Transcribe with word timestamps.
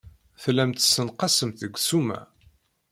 Tellamt 0.41 0.77
tessenqasemt 0.79 1.59
deg 1.63 1.73
ssuma. 1.79 2.19